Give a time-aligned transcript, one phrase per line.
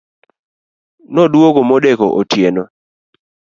[1.13, 2.63] Noduogo modeko otieno